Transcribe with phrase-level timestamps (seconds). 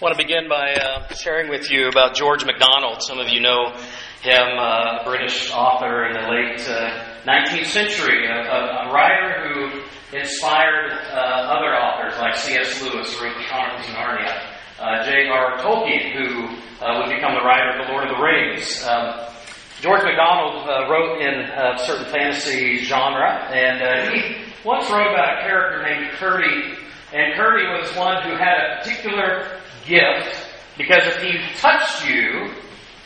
[0.00, 3.02] I want to begin by uh, sharing with you about George MacDonald.
[3.02, 3.68] Some of you know
[4.22, 10.16] him, uh, a British author in the late uh, 19th century, a, a, writer who
[10.16, 12.80] inspired uh, other authors like C.S.
[12.80, 14.40] Lewis, who wrote the Chronicles of Narnia,
[14.78, 15.58] uh, J.R.
[15.58, 16.46] Tolkien, who
[16.82, 18.82] uh, would become the writer of The Lord of the Rings.
[18.88, 19.20] Um,
[19.82, 25.82] George MacDonald wrote in a certain fantasy genre, and he once wrote about a character
[25.82, 26.72] named Curdie,
[27.12, 30.36] and Curdie was one who had a particular gift
[30.76, 32.50] because if he touched you,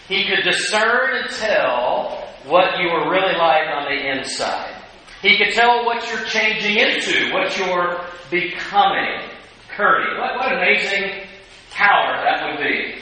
[0.08, 4.74] he could discern and tell what you were really like on the inside.
[5.22, 9.30] He could tell what you're changing into, what you're becoming.
[9.74, 10.20] Curdie.
[10.20, 11.26] What, what an amazing
[11.70, 12.96] power that would be.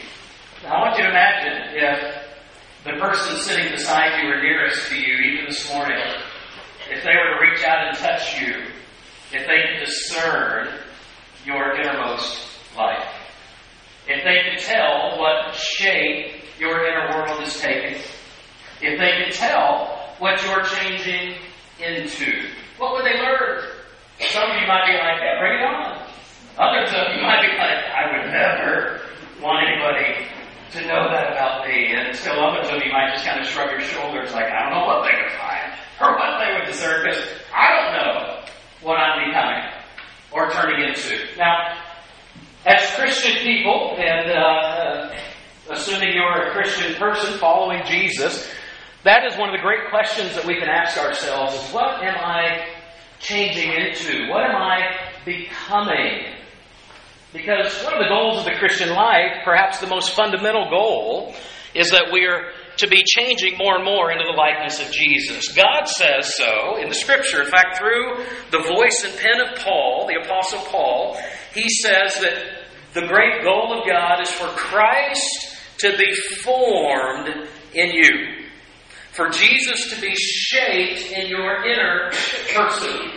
[0.62, 2.22] Now, I want you to imagine if
[2.84, 5.98] the person sitting beside you or nearest to you, even this morning,
[6.90, 8.64] if they were to reach out and touch you,
[9.32, 10.68] if they could discern
[11.44, 12.46] your innermost
[12.76, 13.21] life.
[14.06, 18.00] If they could tell what shape your inner world is taking,
[18.80, 21.36] if they could tell what you're changing
[21.78, 23.62] into, what would they learn?
[24.18, 26.02] Some of you might be like, yeah, bring it on.
[26.58, 29.00] Others of you might be like, I would never
[29.40, 30.26] want anybody
[30.72, 31.94] to know that about me.
[31.94, 34.78] And still others of you might just kind of shrug your shoulders like, I don't
[34.78, 37.22] know what they could find or what they would discern because
[37.54, 38.44] I don't know
[38.82, 39.62] what I'm becoming
[40.32, 41.36] or turning into.
[41.36, 41.81] Now,
[42.64, 45.14] as Christian people, and uh,
[45.70, 48.48] assuming you're a Christian person following Jesus,
[49.04, 52.14] that is one of the great questions that we can ask ourselves is what am
[52.16, 52.68] I
[53.18, 54.28] changing into?
[54.28, 56.34] What am I becoming?
[57.32, 61.34] Because one of the goals of the Christian life, perhaps the most fundamental goal,
[61.74, 65.52] is that we are to be changing more and more into the likeness of Jesus.
[65.52, 67.42] God says so in the Scripture.
[67.42, 71.18] In fact, through the voice and pen of Paul, the Apostle Paul,
[71.54, 72.62] he says that
[72.94, 76.12] the great goal of God is for Christ to be
[76.42, 78.46] formed in you,
[79.12, 82.10] for Jesus to be shaped in your inner
[82.54, 83.10] person.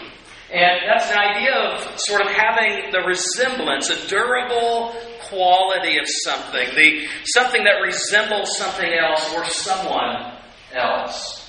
[0.51, 4.95] And that's the idea of sort of having the resemblance, a durable
[5.29, 10.33] quality of something, the something that resembles something else or someone
[10.73, 11.41] else.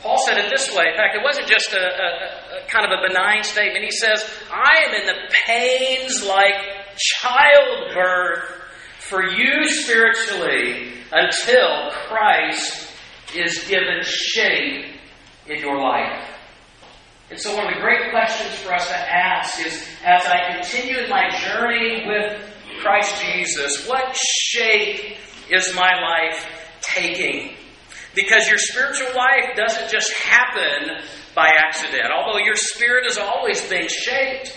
[0.00, 0.86] Paul said it this way.
[0.90, 3.84] In fact, it wasn't just a, a, a, kind of a benign statement.
[3.84, 6.54] He says, I am in the pains like
[6.96, 8.44] childbirth
[9.00, 12.92] for you spiritually until Christ
[13.34, 14.94] is given shape
[15.48, 16.24] in your life.
[17.30, 21.08] And so, one of the great questions for us to ask is as I continue
[21.08, 22.47] my journey with
[22.80, 25.16] Christ Jesus, what shape
[25.50, 26.46] is my life
[26.80, 27.54] taking?
[28.14, 32.10] Because your spiritual life doesn't just happen by accident.
[32.14, 34.56] Although your spirit is always being shaped,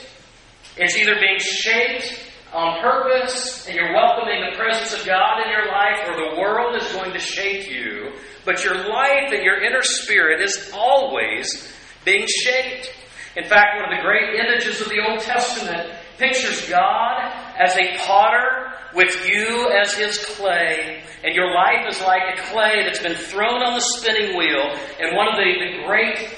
[0.78, 5.68] it's either being shaped on purpose and you're welcoming the presence of God in your
[5.68, 8.14] life, or the world is going to shape you.
[8.46, 11.72] But your life and your inner spirit is always
[12.04, 12.92] being shaped.
[13.36, 17.98] In fact, one of the great images of the Old Testament pictures God as a
[18.00, 21.04] potter with you as his clay.
[21.24, 24.74] And your life is like a clay that's been thrown on the spinning wheel.
[25.00, 26.38] And one of the, the great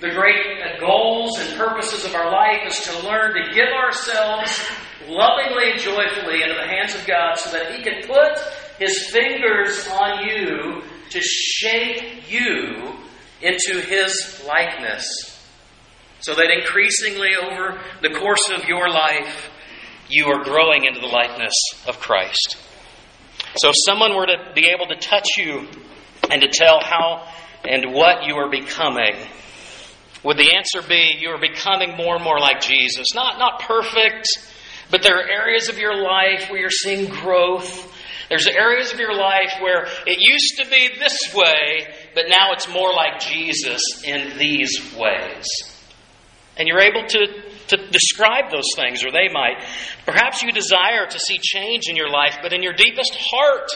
[0.00, 4.60] the great uh, goals and purposes of our life is to learn to give ourselves
[5.08, 8.38] lovingly and joyfully into the hands of God so that He can put
[8.78, 12.92] His fingers on you to shape you
[13.40, 15.06] into His likeness.
[16.20, 19.50] So that increasingly over the course of your life,
[20.08, 21.54] you are growing into the likeness
[21.86, 22.56] of Christ.
[23.56, 25.68] So if someone were to be able to touch you
[26.30, 27.28] and to tell how
[27.64, 29.14] and what you are becoming,
[30.24, 33.14] would the answer be you are becoming more and more like Jesus?
[33.14, 34.28] Not, not perfect,
[34.90, 37.92] but there are areas of your life where you're seeing growth.
[38.28, 42.68] There's areas of your life where it used to be this way, but now it's
[42.68, 45.46] more like Jesus in these ways.
[46.56, 49.64] And you're able to, to describe those things, or they might.
[50.06, 53.70] Perhaps you desire to see change in your life, but in your deepest heart,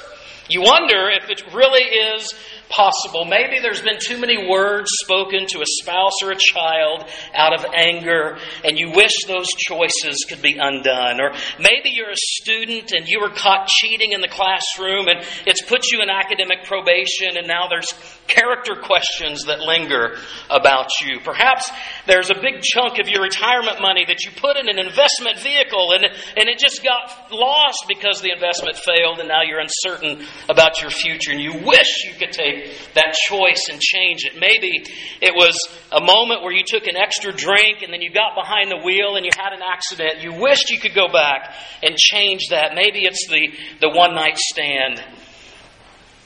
[0.51, 2.33] you wonder if it really is
[2.71, 3.27] possible.
[3.27, 7.05] Maybe there's been too many words spoken to a spouse or a child
[7.35, 11.21] out of anger, and you wish those choices could be undone.
[11.21, 15.63] Or maybe you're a student and you were caught cheating in the classroom, and it's
[15.63, 17.93] put you in academic probation, and now there's
[18.29, 20.17] character questions that linger
[20.51, 21.19] about you.
[21.21, 21.71] Perhaps
[22.07, 25.93] there's a big chunk of your retirement money that you put in an investment vehicle,
[25.93, 30.81] and, and it just got lost because the investment failed, and now you're uncertain about
[30.81, 34.39] your future, and you wish you could take that choice and change it.
[34.39, 34.85] Maybe
[35.21, 35.57] it was
[35.91, 39.17] a moment where you took an extra drink and then you got behind the wheel
[39.17, 40.23] and you had an accident.
[40.23, 42.75] You wished you could go back and change that.
[42.75, 43.49] Maybe it's the,
[43.81, 45.03] the one night stand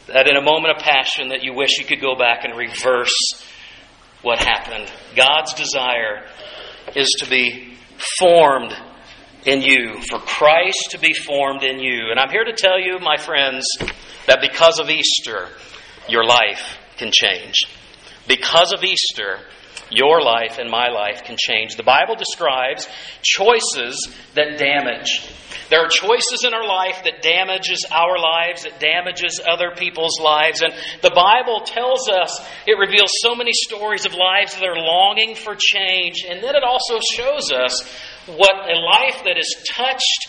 [0.08, 3.14] that in a moment of passion that you wish you could go back and reverse
[4.22, 4.90] what happened.
[5.16, 6.26] God's desire
[6.94, 7.76] is to be
[8.19, 8.75] formed
[9.44, 12.10] in you, for Christ to be formed in you.
[12.10, 13.66] And I'm here to tell you, my friends,
[14.26, 15.49] that because of Easter,
[16.08, 17.64] your life can change.
[18.28, 19.38] Because of Easter,
[19.92, 21.76] your life and my life can change.
[21.76, 22.88] The Bible describes
[23.22, 25.28] choices that damage.
[25.70, 30.60] There are choices in our life that damages our lives, that damages other people's lives.
[30.60, 35.34] And the Bible tells us, it reveals so many stories of lives that are longing
[35.34, 36.24] for change.
[36.28, 37.82] And then it also shows us
[38.26, 40.28] what a life that is touched,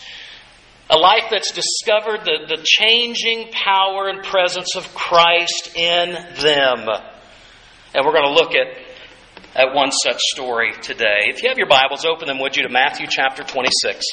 [0.88, 6.88] a life that's discovered the, the changing power and presence of Christ in them.
[7.94, 8.83] And we're going to look at,
[9.54, 11.30] at one such story today.
[11.30, 14.04] If you have your Bibles, open them, would you, to Matthew chapter 26.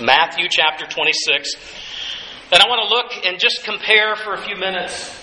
[0.00, 1.54] Matthew chapter 26.
[2.52, 5.22] And I want to look and just compare for a few minutes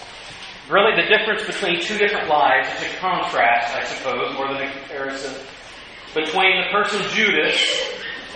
[0.69, 2.69] really the difference between two different lives.
[2.79, 5.33] It's a contrast, I suppose, more than a comparison
[6.15, 7.59] between the person Judas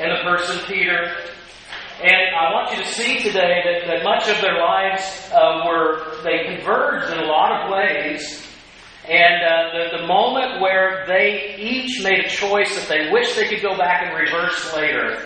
[0.02, 1.16] and the person Peter.
[2.04, 6.22] And I want you to see today that, that much of their lives uh, were,
[6.24, 8.46] they converged in a lot of ways.
[9.09, 13.48] And uh, the, the moment where they each made a choice that they wish they
[13.48, 15.25] could go back and reverse later,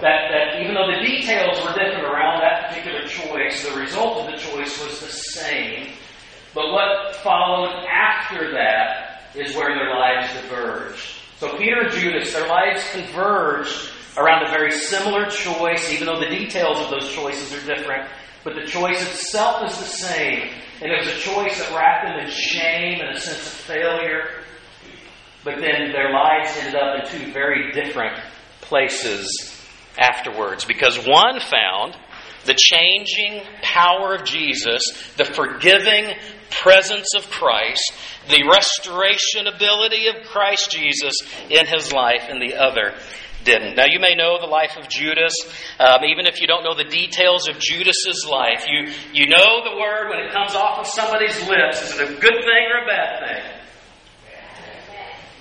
[0.00, 4.32] that, that even though the details were different around that particular choice, the result of
[4.32, 5.92] the choice was the same.
[6.54, 11.16] But what followed after that is where their lives diverged.
[11.38, 16.28] So Peter and Judas, their lives converged around a very similar choice, even though the
[16.28, 18.08] details of those choices are different.
[18.44, 20.50] But the choice itself is the same.
[20.82, 24.42] And it was a choice that wrapped them in shame and a sense of failure.
[25.44, 28.18] But then their lives ended up in two very different
[28.60, 29.56] places
[29.98, 30.64] afterwards.
[30.64, 31.96] Because one found
[32.46, 34.82] the changing power of Jesus,
[35.16, 36.14] the forgiving
[36.50, 37.92] presence of Christ,
[38.28, 41.14] the restoration ability of Christ Jesus
[41.48, 42.94] in his life, and the other
[43.44, 43.76] didn't.
[43.76, 45.32] Now, you may know the life of Judas,
[45.78, 48.66] um, even if you don't know the details of Judas's life.
[48.68, 51.82] You, you know the word when it comes off of somebody's lips.
[51.82, 53.60] Is it a good thing or a bad thing?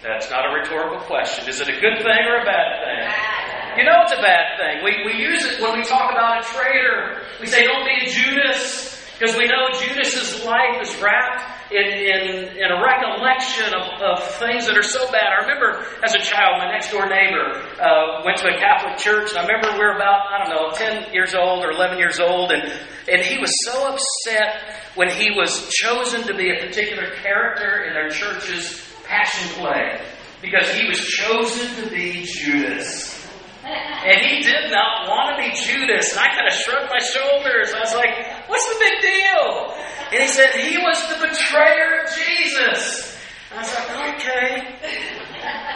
[0.02, 1.50] That's not a rhetorical question.
[1.50, 3.80] Is it a good thing or a bad thing?
[3.80, 4.84] You know it's a bad thing.
[4.84, 7.22] We, we use it when we talk about a traitor.
[7.40, 8.96] We say, don't be a Judas.
[9.20, 14.66] Because we know Judas's life is wrapped in, in, in a recollection of, of things
[14.66, 15.30] that are so bad.
[15.30, 19.30] I remember as a child, my next door neighbor uh, went to a Catholic church,
[19.30, 22.20] and I remember we were about, I don't know, 10 years old or 11 years
[22.20, 22.64] old, and,
[23.08, 27.94] and he was so upset when he was chosen to be a particular character in
[27.94, 30.02] their church's passion play
[30.42, 33.16] because he was chosen to be Judas.
[33.64, 36.12] And he did not want to be Judas.
[36.12, 37.74] And I kind of shrugged my shoulders.
[37.76, 39.74] I was like, what's the big deal?
[40.12, 43.16] And he said, he was the betrayer of Jesus.
[43.54, 44.78] I was like, okay,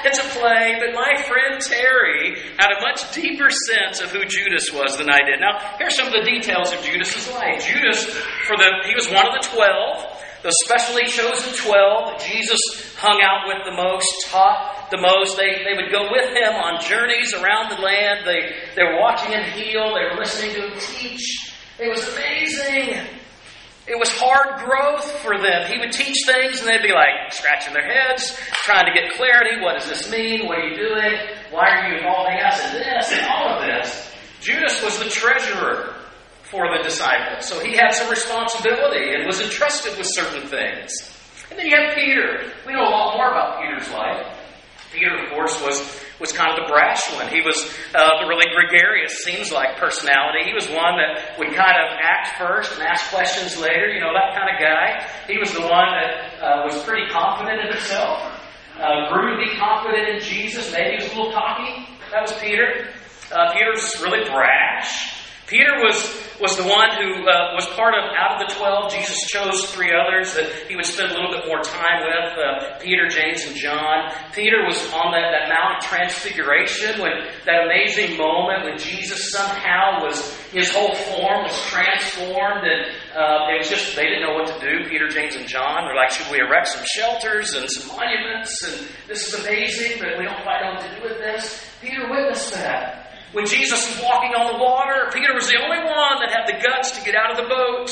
[0.06, 4.72] it's a play, but my friend Terry had a much deeper sense of who Judas
[4.74, 5.40] was than I did.
[5.40, 7.66] Now, here's some of the details of Judas's life.
[7.66, 8.06] Judas,
[8.46, 10.06] for the he was one of the twelve,
[10.44, 12.22] the specially chosen twelve.
[12.22, 12.62] Jesus
[12.98, 15.38] hung out with the most, taught the most.
[15.38, 18.22] They, they would go with him on journeys around the land.
[18.26, 19.96] They, they were watching him heal.
[19.96, 21.53] They were listening to him teach.
[21.80, 23.02] It was amazing.
[23.86, 25.70] It was hard growth for them.
[25.70, 29.60] He would teach things and they'd be like scratching their heads, trying to get clarity.
[29.62, 30.48] What does this mean?
[30.48, 31.14] What are you doing?
[31.14, 31.38] It?
[31.52, 34.10] Why are you involving us in this and all of this?
[34.40, 35.96] Judas was the treasurer
[36.44, 37.46] for the disciples.
[37.46, 40.94] So he had some responsibility and was entrusted with certain things.
[41.50, 42.52] And then you have Peter.
[42.66, 44.26] We know a lot more about Peter's life.
[44.94, 47.28] Peter, of course, was, was kind of the brash one.
[47.28, 47.60] He was
[47.92, 50.48] uh, the really gregarious, seems like, personality.
[50.48, 54.16] He was one that would kind of act first and ask questions later, you know,
[54.16, 55.04] that kind of guy.
[55.28, 58.24] He was the one that uh, was pretty confident in himself,
[58.80, 60.72] uh, grew to be confident in Jesus.
[60.72, 61.92] Maybe he was a little cocky.
[62.16, 62.88] That was Peter.
[63.28, 65.20] Uh, Peter was really brash.
[65.48, 66.00] Peter was,
[66.42, 69.94] was the one who uh, was part of, out of the twelve, Jesus chose three
[69.94, 73.56] others that he would spend a little bit more time with uh, Peter, James, and
[73.56, 74.12] John.
[74.34, 80.36] Peter was on that, that Mount Transfiguration when that amazing moment when Jesus somehow was,
[80.52, 84.60] his whole form was transformed, and uh, it was just, they didn't know what to
[84.60, 85.86] do, Peter, James, and John.
[85.86, 88.64] They're like, should we erect some shelters and some monuments?
[88.64, 91.66] And this is amazing, but we don't quite know what to do with this.
[91.82, 93.03] Peter witnessed that.
[93.34, 96.62] When Jesus was walking on the water, Peter was the only one that had the
[96.64, 97.90] guts to get out of the boat.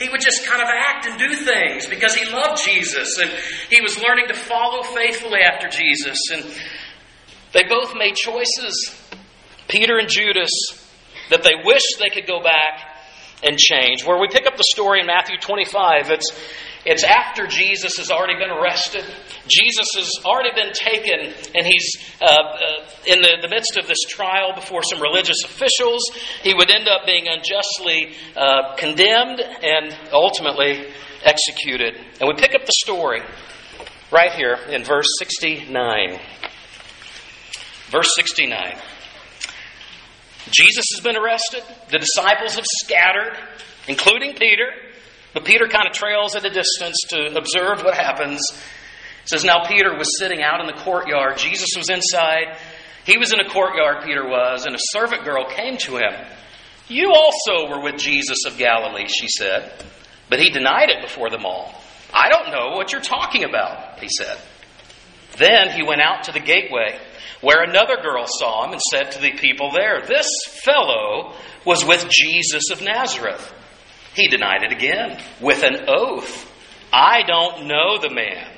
[0.00, 3.30] He would just kind of act and do things because he loved Jesus and
[3.70, 6.18] he was learning to follow faithfully after Jesus.
[6.34, 6.44] And
[7.52, 8.94] they both made choices,
[9.68, 10.50] Peter and Judas,
[11.30, 12.82] that they wished they could go back
[13.44, 14.04] and change.
[14.04, 16.30] Where we pick up the story in Matthew 25, it's,
[16.86, 19.04] it's after Jesus has already been arrested.
[19.48, 21.90] Jesus has already been taken, and he's
[22.22, 22.58] uh, uh,
[23.06, 26.08] in the, the midst of this trial before some religious officials.
[26.42, 30.86] He would end up being unjustly uh, condemned and ultimately
[31.24, 31.96] executed.
[32.20, 33.20] And we pick up the story
[34.12, 36.20] right here in verse 69.
[37.90, 38.78] Verse 69.
[40.50, 41.64] Jesus has been arrested.
[41.90, 43.36] The disciples have scattered,
[43.88, 44.70] including Peter.
[45.36, 48.40] But Peter kind of trails at a distance to observe what happens.
[49.22, 51.36] It says, Now Peter was sitting out in the courtyard.
[51.36, 52.56] Jesus was inside.
[53.04, 56.14] He was in a courtyard, Peter was, and a servant girl came to him.
[56.88, 59.84] You also were with Jesus of Galilee, she said.
[60.30, 61.82] But he denied it before them all.
[62.14, 64.38] I don't know what you're talking about, he said.
[65.36, 66.98] Then he went out to the gateway
[67.42, 70.28] where another girl saw him and said to the people there, This
[70.64, 71.34] fellow
[71.66, 73.52] was with Jesus of Nazareth.
[74.16, 76.50] He denied it again with an oath.
[76.90, 78.50] I don't know the man.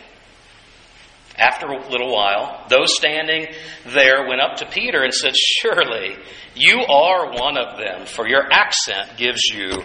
[1.36, 3.46] After a little while, those standing
[3.86, 6.16] there went up to Peter and said, Surely
[6.54, 9.82] you are one of them, for your accent gives you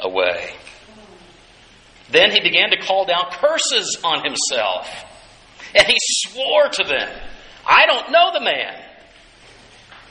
[0.00, 0.54] away.
[2.10, 4.88] Then he began to call down curses on himself,
[5.74, 7.08] and he swore to them.
[7.64, 8.74] I don't know the man.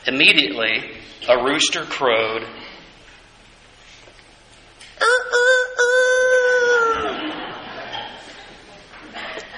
[0.08, 2.48] Immediately, a rooster crowed.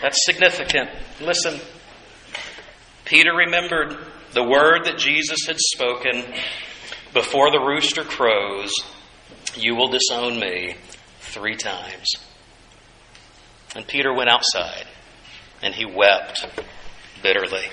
[0.02, 0.90] That's significant.
[1.22, 1.60] Listen.
[3.06, 3.98] Peter remembered
[4.34, 6.24] the word that Jesus had spoken
[7.14, 8.74] before the rooster crows
[9.56, 10.76] You will disown me
[11.20, 12.14] three times.
[13.76, 14.86] And Peter went outside
[15.62, 16.46] and he wept
[17.22, 17.66] bitterly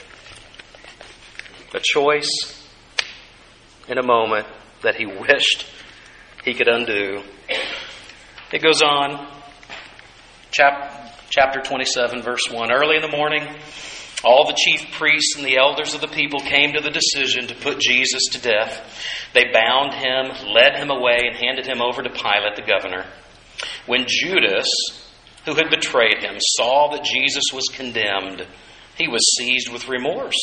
[1.75, 2.69] a choice
[3.89, 4.47] in a moment
[4.83, 5.67] that he wished
[6.45, 7.23] he could undo.
[8.53, 9.29] It goes on,
[10.51, 12.73] chap, chapter 27, verse 1.
[12.73, 13.47] Early in the morning,
[14.25, 17.55] all the chief priests and the elders of the people came to the decision to
[17.55, 19.31] put Jesus to death.
[19.35, 23.07] They bound him, led him away, and handed him over to Pilate, the governor.
[23.87, 24.69] When Judas,
[25.45, 28.49] who had betrayed him, saw that Jesus was condemned,
[28.99, 30.35] he was seized with remorse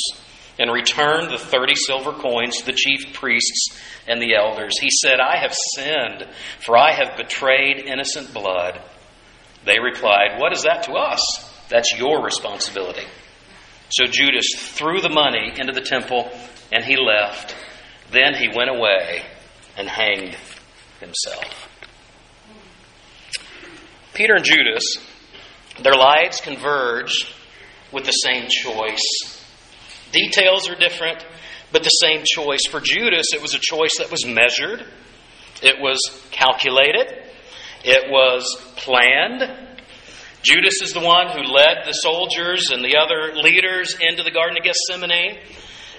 [0.60, 4.80] and returned the 30 silver coins to the chief priests and the elders.
[4.80, 6.28] He said, I have sinned,
[6.66, 8.82] for I have betrayed innocent blood.
[9.66, 11.22] They replied, What is that to us?
[11.70, 13.06] That's your responsibility.
[13.90, 16.30] So Judas threw the money into the temple
[16.72, 17.56] and he left.
[18.12, 19.24] Then he went away
[19.78, 20.36] and hanged
[21.00, 21.70] himself.
[24.14, 24.98] Peter and Judas,
[25.82, 27.32] their lives converge
[27.92, 29.37] with the same choice
[30.12, 31.26] Details are different,
[31.72, 32.62] but the same choice.
[32.70, 34.86] For Judas, it was a choice that was measured,
[35.62, 36.00] it was
[36.32, 37.24] calculated,
[37.84, 38.44] it was
[38.76, 39.44] planned.
[40.44, 44.58] Judas is the one who led the soldiers and the other leaders into the Garden
[44.58, 45.40] of Gethsemane.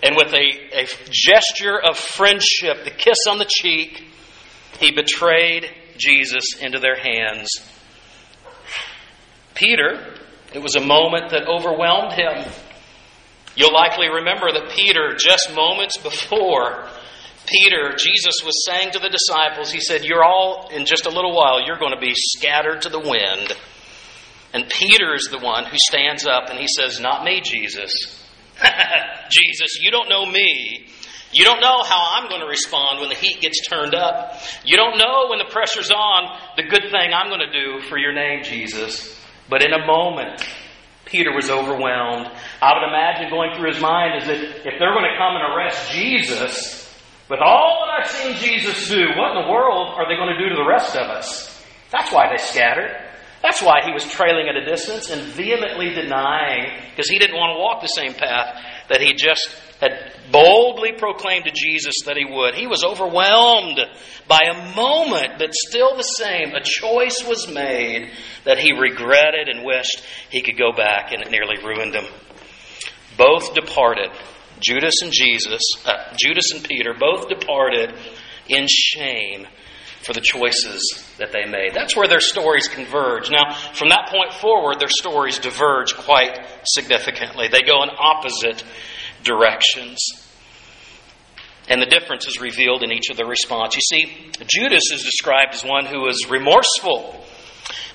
[0.02, 4.04] And with a, a gesture of friendship, the kiss on the cheek,
[4.78, 7.50] he betrayed Jesus into their hands.
[9.54, 10.14] Peter,
[10.54, 12.44] it was a moment that overwhelmed him.
[13.58, 16.86] You'll likely remember that Peter, just moments before,
[17.44, 21.34] Peter, Jesus was saying to the disciples, He said, You're all, in just a little
[21.34, 23.52] while, you're going to be scattered to the wind.
[24.54, 27.90] And Peter is the one who stands up and he says, Not me, Jesus.
[29.28, 30.86] Jesus, you don't know me.
[31.32, 34.40] You don't know how I'm going to respond when the heat gets turned up.
[34.64, 37.98] You don't know when the pressure's on the good thing I'm going to do for
[37.98, 39.18] your name, Jesus.
[39.50, 40.46] But in a moment,
[41.08, 42.28] Peter was overwhelmed.
[42.60, 45.54] I would imagine going through his mind is that if they're going to come and
[45.54, 46.84] arrest Jesus,
[47.30, 50.38] with all that I've seen Jesus do, what in the world are they going to
[50.38, 51.48] do to the rest of us?
[51.90, 53.07] That's why they scattered.
[53.42, 57.56] That's why he was trailing at a distance and vehemently denying, because he didn't want
[57.56, 59.48] to walk the same path that he just
[59.80, 62.54] had boldly proclaimed to Jesus that he would.
[62.54, 63.78] He was overwhelmed
[64.26, 66.52] by a moment, but still the same.
[66.52, 68.10] A choice was made
[68.44, 72.06] that he regretted and wished he could go back, and it nearly ruined him.
[73.16, 74.10] Both departed.
[74.60, 77.94] Judas and Jesus, uh, Judas and Peter, both departed
[78.48, 79.46] in shame
[80.02, 81.74] for the choices that they made.
[81.74, 83.30] That's where their stories converge.
[83.30, 87.48] Now, from that point forward, their stories diverge quite significantly.
[87.48, 88.64] They go in opposite
[89.22, 89.98] directions.
[91.68, 93.74] And the difference is revealed in each of the response.
[93.74, 97.24] You see, Judas is described as one who was remorseful.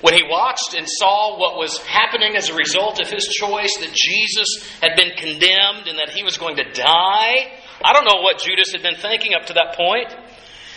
[0.00, 3.92] When he watched and saw what was happening as a result of his choice, that
[3.92, 7.50] Jesus had been condemned and that he was going to die,
[7.82, 10.14] I don't know what Judas had been thinking up to that point,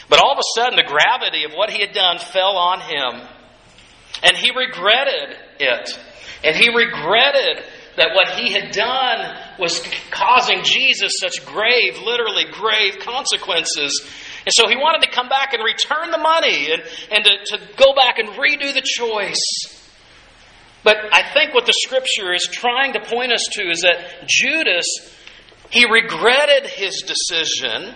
[0.10, 3.28] but all of a sudden the gravity of what he had done fell on him.
[4.24, 6.00] And he regretted it.
[6.44, 7.64] And he regretted
[7.98, 14.06] that what he had done was causing Jesus such grave, literally grave consequences.
[14.46, 17.66] And so he wanted to come back and return the money and, and to, to
[17.76, 19.42] go back and redo the choice.
[20.84, 24.86] But I think what the scripture is trying to point us to is that Judas,
[25.70, 27.94] he regretted his decision.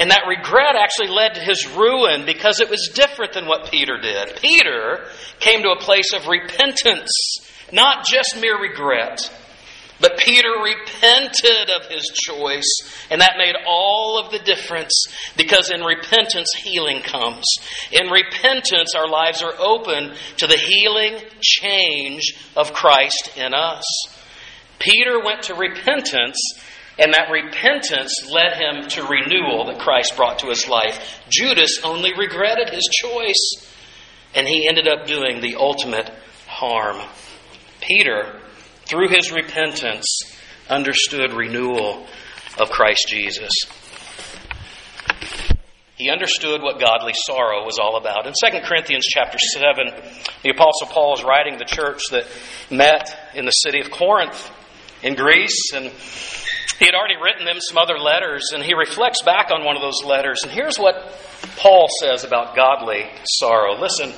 [0.00, 4.00] And that regret actually led to his ruin because it was different than what Peter
[4.00, 4.40] did.
[4.40, 5.04] Peter
[5.38, 7.12] came to a place of repentance
[7.72, 9.30] not just mere regret.
[10.00, 12.64] But Peter repented of his choice,
[13.10, 15.04] and that made all of the difference
[15.36, 17.44] because in repentance, healing comes.
[17.92, 23.84] In repentance, our lives are open to the healing change of Christ in us.
[24.78, 26.38] Peter went to repentance,
[27.00, 31.22] and that repentance led him to renewal that Christ brought to his life.
[31.30, 33.66] Judas only regretted his choice,
[34.34, 36.10] and he ended up doing the ultimate
[36.46, 37.00] harm.
[37.80, 38.38] Peter,
[38.84, 40.06] through his repentance,
[40.68, 42.06] understood renewal
[42.60, 43.50] of Christ Jesus.
[45.96, 48.26] He understood what godly sorrow was all about.
[48.26, 49.86] In 2 Corinthians chapter 7,
[50.42, 52.26] the Apostle Paul is writing the church that
[52.70, 54.50] met in the city of Corinth
[55.02, 55.90] in Greece, and
[56.80, 59.82] he had already written them some other letters, and he reflects back on one of
[59.82, 60.42] those letters.
[60.42, 60.96] And here's what
[61.58, 63.78] Paul says about godly sorrow.
[63.78, 64.14] Listen.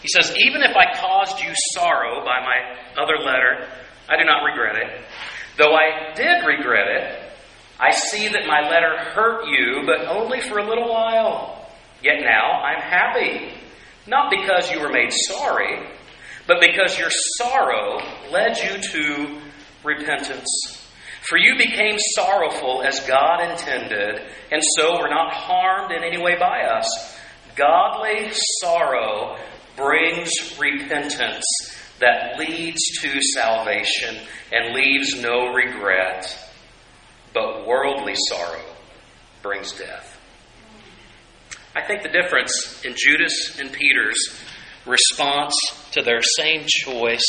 [0.00, 3.68] He says, Even if I caused you sorrow by my other letter,
[4.08, 5.04] I do not regret it.
[5.56, 7.32] Though I did regret it,
[7.80, 11.68] I see that my letter hurt you, but only for a little while.
[12.00, 13.54] Yet now I'm happy,
[14.06, 15.84] not because you were made sorry,
[16.46, 17.98] but because your sorrow
[18.30, 19.40] led you to
[19.82, 20.77] repentance.
[21.22, 24.20] For you became sorrowful as God intended,
[24.50, 27.18] and so were not harmed in any way by us.
[27.56, 29.36] Godly sorrow
[29.76, 31.44] brings repentance
[32.00, 34.16] that leads to salvation
[34.52, 36.36] and leaves no regret,
[37.34, 38.64] but worldly sorrow
[39.42, 40.18] brings death.
[41.74, 44.40] I think the difference in Judas and Peter's
[44.86, 45.54] response
[45.92, 47.26] to their same choice,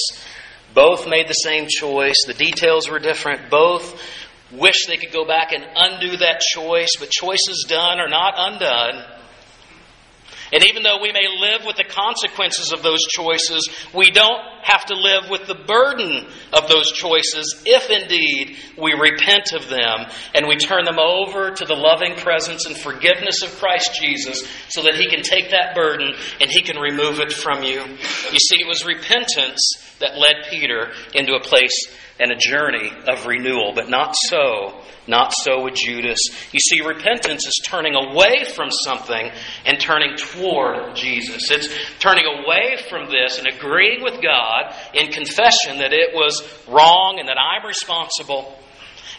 [0.73, 4.01] both made the same choice, the details were different, both
[4.51, 9.03] wish they could go back and undo that choice, but choices done are not undone.
[10.51, 14.86] And even though we may live with the consequences of those choices, we don't have
[14.86, 20.47] to live with the burden of those choices if indeed we repent of them and
[20.47, 24.95] we turn them over to the loving presence and forgiveness of Christ Jesus so that
[24.95, 27.82] He can take that burden and He can remove it from you.
[28.32, 31.88] You see, it was repentance that led Peter into a place
[32.19, 36.19] and a journey of renewal, but not so not so with Judas.
[36.51, 39.31] You see, repentance is turning away from something
[39.65, 41.49] and turning toward Jesus.
[41.49, 41.67] It's
[41.99, 47.27] turning away from this and agreeing with God in confession that it was wrong and
[47.27, 48.55] that I'm responsible.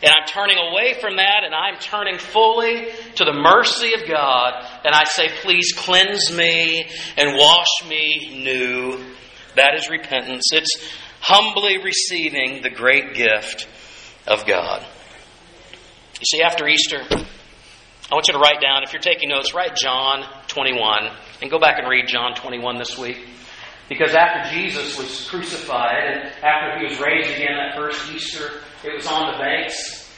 [0.02, 4.64] And I'm turning away from that and I'm turning fully to the mercy of God.
[4.84, 6.88] And I say, please cleanse me
[7.18, 9.04] and wash me new.
[9.56, 10.44] That is repentance.
[10.52, 10.82] It's
[11.20, 13.68] humbly receiving the great gift
[14.26, 14.86] of God.
[16.20, 19.76] You see, after Easter, I want you to write down, if you're taking notes, write
[19.76, 21.10] John 21
[21.42, 23.18] and go back and read John 21 this week.
[23.88, 28.94] Because after Jesus was crucified and after he was raised again that first Easter, it
[28.94, 30.08] was on the banks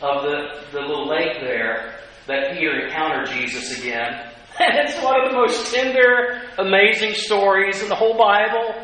[0.00, 4.31] of the, the little lake there that Peter encountered Jesus again.
[4.60, 8.74] And it's one of the most tender, amazing stories in the whole Bible.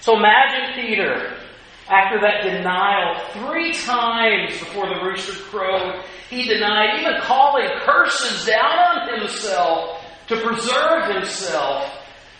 [0.00, 1.36] So imagine Peter
[1.90, 8.62] after that denial, three times before the rooster crowed, he denied even calling curses down
[8.62, 11.92] on himself to preserve himself.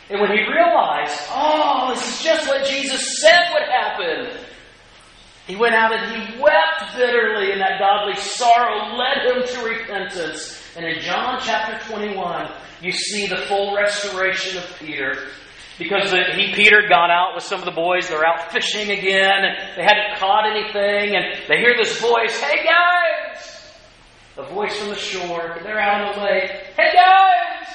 [0.08, 4.38] And when he realized, oh, this is just what Jesus said would happen,
[5.50, 10.62] he went out and he wept bitterly, and that godly sorrow led him to repentance.
[10.76, 15.26] And in John chapter 21, you see the full restoration of Peter
[15.76, 18.08] because the, he Peter gone out with some of the boys.
[18.08, 21.16] They're out fishing again, and they hadn't caught anything.
[21.16, 23.74] And they hear this voice, "Hey guys!"
[24.36, 25.58] A voice from the shore.
[25.64, 26.50] They're out on the lake.
[26.76, 27.68] Hey guys!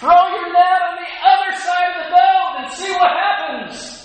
[0.00, 3.95] Throw your net on the other side of the boat and see what happens.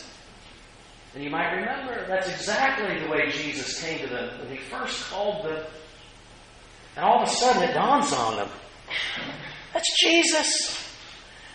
[1.14, 5.10] And you might remember that's exactly the way Jesus came to them when he first
[5.10, 5.64] called them.
[6.96, 8.50] And all of a sudden it dawns on them.
[9.74, 10.88] That's Jesus.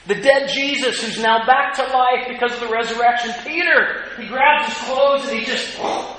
[0.06, 3.32] The dead Jesus who's now back to life because of the resurrection.
[3.44, 5.76] Peter, he grabs his clothes and he just,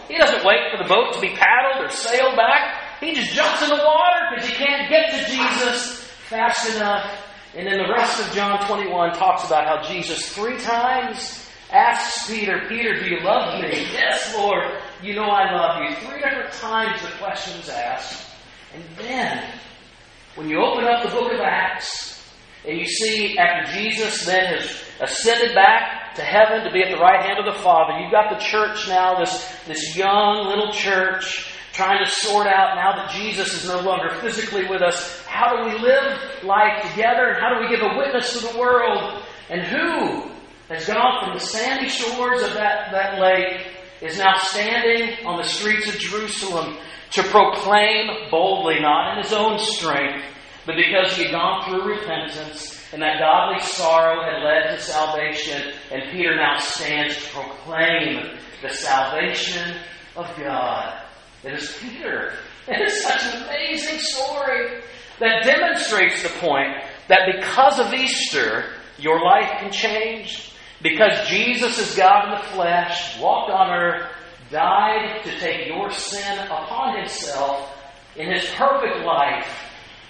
[0.10, 3.00] he doesn't wait for the boat to be paddled or sailed back.
[3.00, 7.24] He just jumps in the water because he can't get to Jesus fast enough.
[7.56, 12.66] And then the rest of John 21 talks about how Jesus three times asks Peter,
[12.70, 13.70] Peter, do you love me?
[13.92, 14.64] Yes, Lord.
[15.02, 15.96] You know I love you.
[16.08, 18.30] Three different times the question is asked.
[18.74, 19.44] And then,
[20.36, 22.18] when you open up the book of Acts,
[22.66, 27.02] and you see, after Jesus then has ascended back to heaven to be at the
[27.02, 31.54] right hand of the Father, you've got the church now, this, this young little church,
[31.74, 35.70] trying to sort out now that Jesus is no longer physically with us, how do
[35.70, 39.24] we live life together and how do we give a witness to the world?
[39.50, 40.32] And who
[40.70, 43.68] has gone from the sandy shores of that, that lake
[44.02, 46.78] is now standing on the streets of Jerusalem
[47.12, 50.24] to proclaim boldly, not in his own strength,
[50.66, 55.74] but because he had gone through repentance and that godly sorrow had led to salvation,
[55.92, 59.78] and Peter now stands to proclaim the salvation
[60.16, 61.02] of God.
[61.44, 62.34] It is Peter.
[62.68, 64.82] It is such an amazing story
[65.20, 68.66] that demonstrates the point that because of Easter,
[68.98, 70.52] your life can change.
[70.82, 74.10] Because Jesus is God in the flesh, walked on earth,
[74.52, 77.74] died to take your sin upon himself
[78.16, 79.68] in his perfect life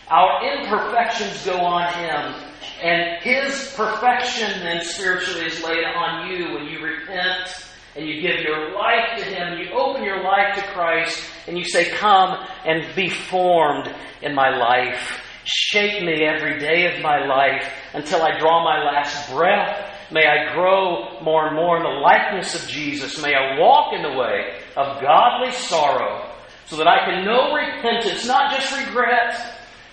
[0.10, 2.34] our imperfections go on Him.
[2.82, 8.40] And His perfection then spiritually is laid on you when you repent and you give
[8.40, 9.60] your life to Him.
[9.60, 14.56] You open your life to Christ and you say, Come and be formed in my
[14.56, 15.22] life.
[15.44, 19.94] Shape me every day of my life until I draw my last breath.
[20.12, 23.22] May I grow more and more in the likeness of Jesus.
[23.22, 26.32] May I walk in the way of godly sorrow
[26.68, 29.36] so that I can know repentance, not just regret,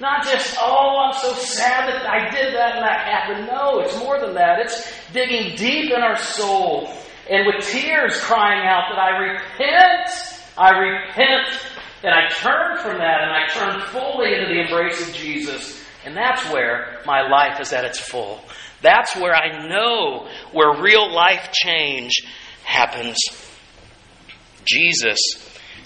[0.01, 3.47] not just, oh, I'm so sad that I did that and that happened.
[3.47, 4.61] No, it's more than that.
[4.61, 6.89] It's digging deep in our soul
[7.31, 10.11] and with tears crying out that I repent,
[10.59, 11.49] I repent,
[12.03, 15.83] and I turn from that and I turn fully into the embrace of Jesus.
[16.05, 18.45] And that's where my life is at its full.
[18.85, 22.23] That's where I know where real life change
[22.65, 23.17] happens.
[24.67, 25.19] Jesus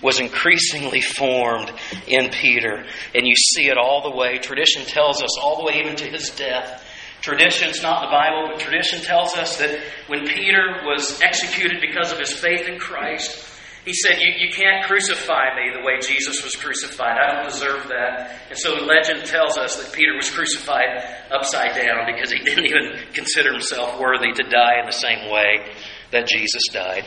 [0.02, 1.72] was increasingly formed
[2.08, 2.84] in Peter.
[3.14, 4.38] And you see it all the way.
[4.38, 6.84] Tradition tells us all the way even to his death.
[7.20, 12.18] Tradition's not the Bible, but tradition tells us that when Peter was executed because of
[12.18, 13.47] his faith in Christ,
[13.88, 17.16] he said, you, you can't crucify me the way Jesus was crucified.
[17.16, 18.38] I don't deserve that.
[18.50, 22.66] And so the legend tells us that Peter was crucified upside down because he didn't
[22.66, 25.72] even consider himself worthy to die in the same way
[26.12, 27.06] that Jesus died.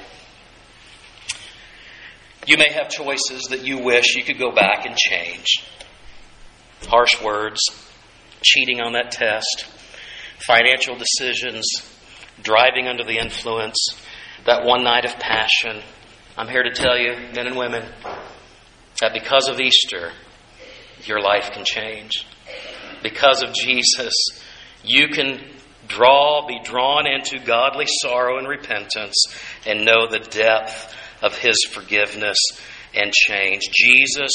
[2.47, 5.63] You may have choices that you wish you could go back and change.
[6.87, 7.61] Harsh words,
[8.41, 9.67] cheating on that test,
[10.39, 11.67] financial decisions,
[12.41, 13.77] driving under the influence,
[14.47, 15.83] that one night of passion.
[16.41, 17.85] I'm here to tell you, men and women,
[18.99, 20.11] that because of Easter,
[21.03, 22.25] your life can change.
[23.03, 24.11] Because of Jesus,
[24.83, 25.39] you can
[25.87, 29.23] draw, be drawn into godly sorrow and repentance,
[29.67, 32.39] and know the depth of His forgiveness
[32.95, 33.61] and change.
[33.71, 34.31] Jesus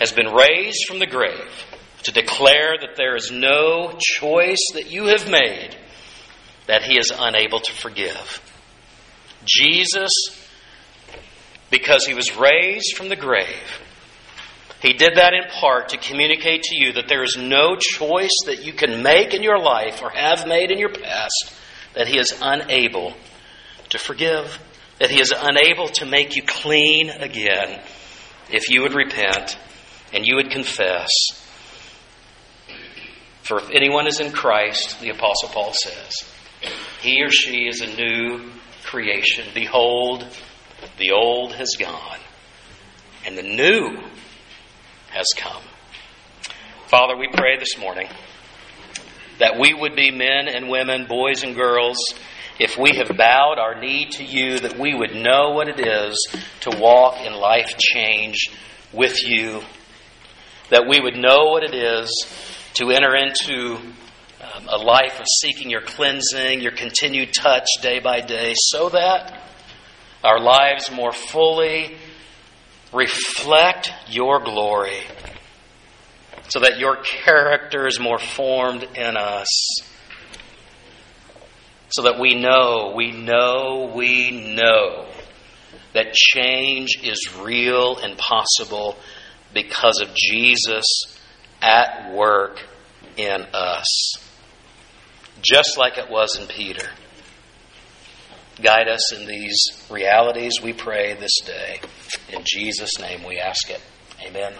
[0.00, 1.64] has been raised from the grave
[2.02, 5.78] to declare that there is no choice that you have made
[6.66, 8.42] that He is unable to forgive.
[9.46, 10.12] Jesus,
[11.72, 13.82] because He was raised from the grave,
[14.82, 18.64] he did that in part to communicate to you that there is no choice that
[18.64, 21.54] you can make in your life or have made in your past
[21.94, 23.14] that He is unable
[23.90, 24.58] to forgive
[24.98, 27.80] that He is unable to make you clean again
[28.50, 29.56] if you would repent
[30.12, 31.10] and you would confess.
[33.42, 36.12] For if anyone is in Christ, the Apostle Paul says,
[37.00, 38.50] he or she is a new
[38.84, 39.46] creation.
[39.54, 40.26] Behold,
[40.98, 42.18] the old has gone,
[43.26, 43.98] and the new
[45.10, 45.62] has come.
[46.86, 48.08] Father, we pray this morning
[49.38, 51.96] that we would be men and women, boys and girls,
[52.58, 56.14] if we have bowed our knee to you, that we would know what it is
[56.60, 58.50] to walk in life change
[58.92, 59.62] with you,
[60.70, 62.10] that we would know what it is
[62.74, 63.76] to enter into
[64.40, 69.51] um, a life of seeking your cleansing, your continued touch day by day, so that
[70.24, 71.96] our lives more fully
[72.92, 75.00] reflect your glory,
[76.48, 79.48] so that your character is more formed in us
[81.92, 85.06] so that we know, we know, we know
[85.92, 88.96] that change is real and possible
[89.52, 90.84] because of Jesus
[91.60, 92.60] at work
[93.18, 94.14] in us,
[95.42, 96.88] just like it was in Peter.
[98.60, 99.60] Guide us in these
[99.90, 101.80] realities, we pray this day.
[102.30, 103.80] In Jesus' name we ask it.
[104.22, 104.52] Amen.